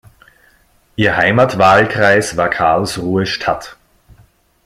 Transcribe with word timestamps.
Ihr 0.95 1.15
Heimatwahlkreis 1.15 2.35
war 2.35 2.49
Karlsruhe-Stadt. 2.49 3.77